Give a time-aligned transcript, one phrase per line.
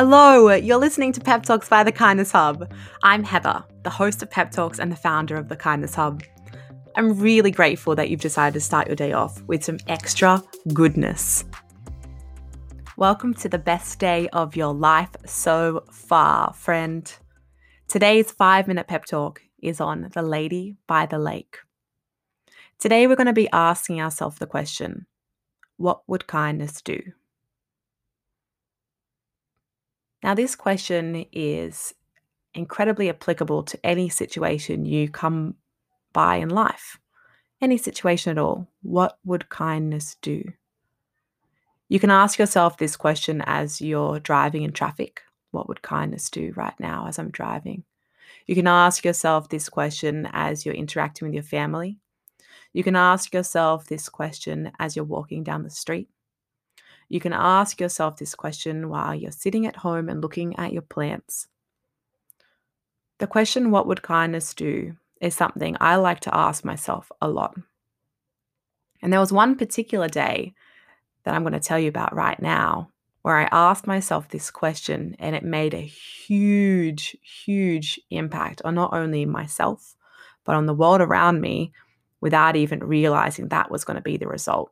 [0.00, 2.72] Hello, you're listening to Pep Talks by the Kindness Hub.
[3.02, 6.22] I'm Heather, the host of Pep Talks and the founder of the Kindness Hub.
[6.94, 10.40] I'm really grateful that you've decided to start your day off with some extra
[10.72, 11.44] goodness.
[12.96, 17.12] Welcome to the best day of your life so far, friend.
[17.88, 21.58] Today's five minute pep talk is on the lady by the lake.
[22.78, 25.06] Today, we're going to be asking ourselves the question
[25.76, 27.00] what would kindness do?
[30.22, 31.94] Now, this question is
[32.54, 35.54] incredibly applicable to any situation you come
[36.12, 36.98] by in life,
[37.60, 38.68] any situation at all.
[38.82, 40.42] What would kindness do?
[41.88, 45.22] You can ask yourself this question as you're driving in traffic.
[45.52, 47.84] What would kindness do right now as I'm driving?
[48.46, 51.98] You can ask yourself this question as you're interacting with your family.
[52.72, 56.08] You can ask yourself this question as you're walking down the street.
[57.08, 60.82] You can ask yourself this question while you're sitting at home and looking at your
[60.82, 61.48] plants.
[63.18, 64.96] The question, What would kindness do?
[65.20, 67.56] is something I like to ask myself a lot.
[69.02, 70.54] And there was one particular day
[71.24, 72.90] that I'm going to tell you about right now
[73.22, 78.92] where I asked myself this question and it made a huge, huge impact on not
[78.92, 79.96] only myself,
[80.44, 81.72] but on the world around me
[82.20, 84.70] without even realizing that was going to be the result.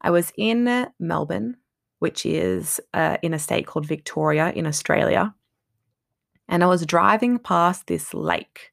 [0.00, 1.56] I was in Melbourne,
[1.98, 5.34] which is uh, in a state called Victoria in Australia,
[6.48, 8.72] and I was driving past this lake.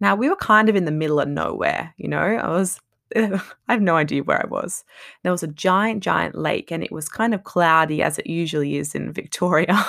[0.00, 2.80] Now, we were kind of in the middle of nowhere, you know, I was.
[3.16, 4.84] I have no idea where I was.
[5.22, 8.76] There was a giant, giant lake, and it was kind of cloudy as it usually
[8.78, 9.84] is in Victoria.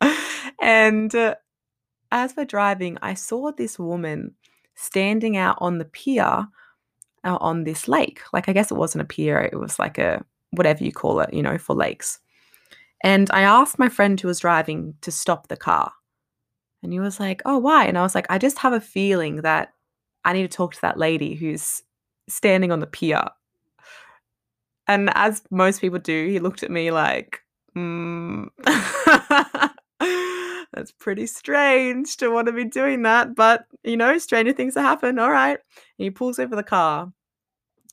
[0.60, 1.36] and uh,
[2.10, 4.34] as we're driving, I saw this woman
[4.74, 6.48] standing out on the pier
[7.24, 8.20] uh, on this lake.
[8.32, 11.32] Like, I guess it wasn't a pier, it was like a whatever you call it,
[11.32, 12.18] you know, for lakes.
[13.04, 15.92] And I asked my friend who was driving to stop the car.
[16.82, 17.84] And he was like, Oh, why?
[17.86, 19.72] And I was like, I just have a feeling that
[20.24, 21.82] I need to talk to that lady who's
[22.28, 23.24] standing on the pier.
[24.86, 27.40] And as most people do, he looked at me like,
[27.76, 28.48] mm.
[30.72, 34.84] That's pretty strange to want to be doing that, but you know, stranger things have
[34.84, 35.18] happened.
[35.18, 35.58] All right.
[35.98, 37.12] And he pulls over the car.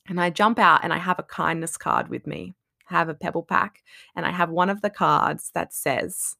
[0.08, 2.54] And I jump out and I have a kindness card with me.
[2.88, 3.82] I have a pebble pack
[4.14, 6.36] and I have one of the cards that says,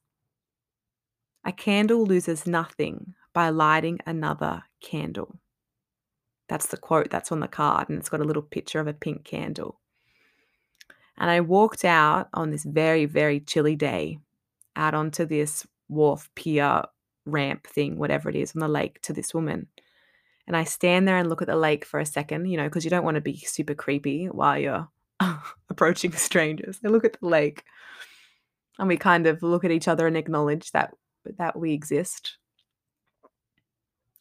[1.43, 5.39] A candle loses nothing by lighting another candle.
[6.47, 8.93] That's the quote that's on the card, and it's got a little picture of a
[8.93, 9.81] pink candle.
[11.17, 14.19] And I walked out on this very, very chilly day
[14.77, 16.83] out onto this wharf, pier,
[17.27, 19.67] ramp thing, whatever it is, on the lake to this woman.
[20.47, 22.85] And I stand there and look at the lake for a second, you know, because
[22.85, 24.87] you don't want to be super creepy while you're
[25.69, 26.79] approaching strangers.
[26.85, 27.63] I look at the lake
[28.79, 30.93] and we kind of look at each other and acknowledge that
[31.37, 32.37] that we exist.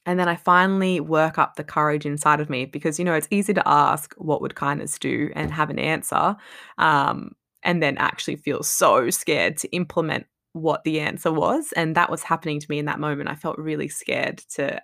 [0.04, 3.28] And then I finally work up the courage inside of me because, you know, it's
[3.30, 6.36] easy to ask, what would kindness do and have an answer,
[6.78, 7.32] um,
[7.64, 11.72] and then actually feel so scared to implement what the answer was.
[11.72, 13.28] And that was happening to me in that moment.
[13.28, 14.80] I felt really scared to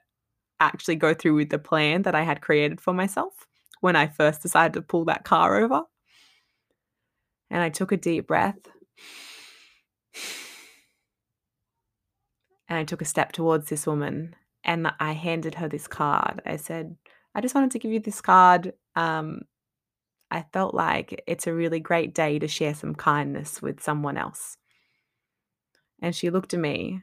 [0.60, 3.46] actually go through with the plan that I had created for myself
[3.80, 5.82] when I first decided to pull that car over.
[7.50, 8.58] And I took a deep breath.
[12.68, 16.40] And I took a step towards this woman and I handed her this card.
[16.46, 16.96] I said,
[17.34, 18.72] I just wanted to give you this card.
[18.94, 19.42] Um,
[20.30, 24.56] I felt like it's a really great day to share some kindness with someone else.
[26.02, 27.02] And she looked at me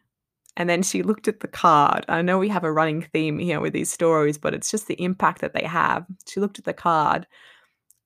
[0.59, 2.05] and then she looked at the card.
[2.09, 5.01] I know we have a running theme here with these stories, but it's just the
[5.01, 6.05] impact that they have.
[6.27, 7.25] She looked at the card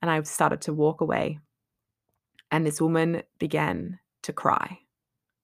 [0.04, 1.40] and I started to walk away.
[2.52, 4.78] And this woman began to cry.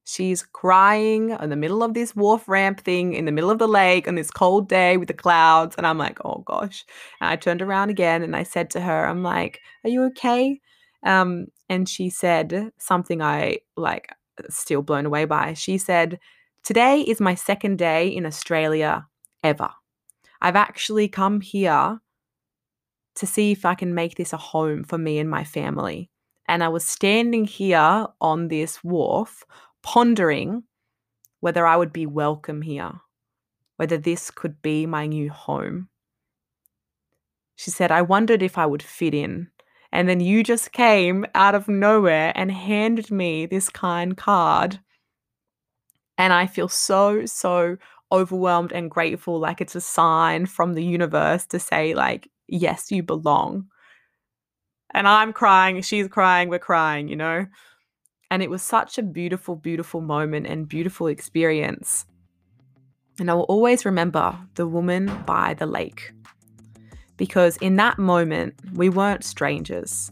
[0.05, 3.67] She's crying in the middle of this wharf ramp thing in the middle of the
[3.67, 5.75] lake on this cold day with the clouds.
[5.77, 6.85] And I'm like, oh gosh.
[7.21, 10.61] And I turned around again and I said to her, I'm like, are you okay?
[11.03, 14.11] Um, and she said something I like
[14.49, 15.53] still blown away by.
[15.53, 16.19] She said,
[16.63, 19.07] Today is my second day in Australia
[19.43, 19.69] ever.
[20.41, 21.99] I've actually come here
[23.15, 26.09] to see if I can make this a home for me and my family.
[26.47, 29.43] And I was standing here on this wharf
[29.83, 30.63] pondering
[31.39, 32.91] whether I would be welcome here,
[33.77, 35.89] whether this could be my new home.
[37.55, 39.49] She said, I wondered if I would fit in.
[39.91, 44.79] And then you just came out of nowhere and handed me this kind card.
[46.17, 47.77] And I feel so, so
[48.11, 49.39] overwhelmed and grateful.
[49.39, 53.67] Like it's a sign from the universe to say, like, yes, you belong.
[54.91, 57.45] And I'm crying, she's crying, we're crying, you know?
[58.31, 62.05] And it was such a beautiful, beautiful moment and beautiful experience.
[63.19, 66.13] And I will always remember the woman by the lake.
[67.19, 70.09] Because in that moment, we weren't strangers.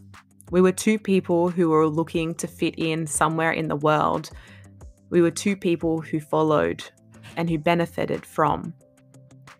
[0.50, 4.28] We were two people who were looking to fit in somewhere in the world.
[5.08, 6.84] We were two people who followed
[7.34, 8.74] and who benefited from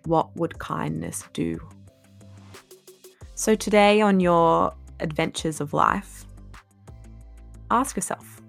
[0.04, 1.58] what would kindness do.
[3.34, 6.26] So, today on your adventures of life,
[7.70, 8.42] ask yourself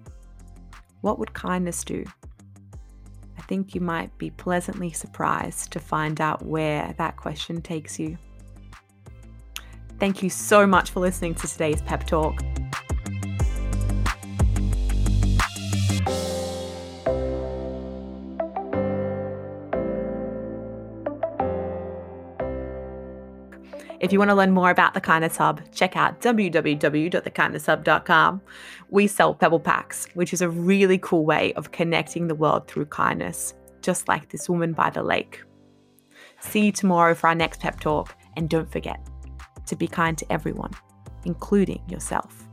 [1.00, 2.04] what would kindness do?
[3.38, 8.18] I think you might be pleasantly surprised to find out where that question takes you.
[10.00, 12.42] Thank you so much for listening to today's pep talk.
[24.00, 28.40] If you want to learn more about The Kindness Hub, check out www.thekindnesshub.com.
[28.88, 32.86] We sell Pebble Packs, which is a really cool way of connecting the world through
[32.86, 33.52] kindness,
[33.82, 35.42] just like this woman by the lake.
[36.40, 39.09] See you tomorrow for our next pep talk, and don't forget
[39.70, 40.72] to be kind to everyone,
[41.24, 42.49] including yourself.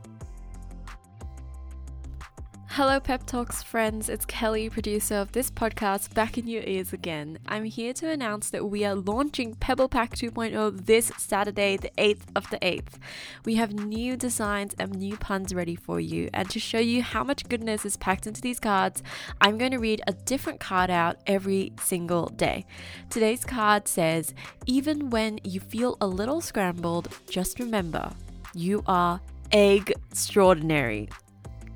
[2.78, 4.08] Hello, Pep Talks friends.
[4.08, 7.40] It's Kelly, producer of this podcast, back in your ears again.
[7.48, 12.22] I'm here to announce that we are launching Pebble Pack 2.0 this Saturday, the 8th
[12.36, 13.00] of the 8th.
[13.44, 17.24] We have new designs and new puns ready for you, and to show you how
[17.24, 19.02] much goodness is packed into these cards,
[19.40, 22.64] I'm going to read a different card out every single day.
[23.10, 24.34] Today's card says,
[24.66, 28.12] Even when you feel a little scrambled, just remember,
[28.54, 29.20] you are
[29.50, 31.08] egg extraordinary.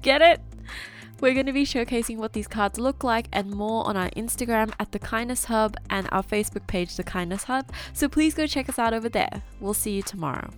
[0.00, 0.40] Get it?
[1.22, 4.72] We're going to be showcasing what these cards look like and more on our Instagram
[4.80, 7.70] at The Kindness Hub and our Facebook page, The Kindness Hub.
[7.92, 9.44] So please go check us out over there.
[9.60, 10.50] We'll see you tomorrow.